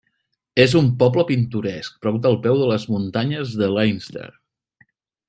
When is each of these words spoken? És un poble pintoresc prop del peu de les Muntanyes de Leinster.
És 0.63 0.71
un 0.79 0.87
poble 1.03 1.25
pintoresc 1.31 1.99
prop 2.05 2.17
del 2.23 2.39
peu 2.47 2.57
de 2.63 2.71
les 2.71 2.89
Muntanyes 2.95 3.53
de 3.61 3.69
Leinster. 3.77 4.29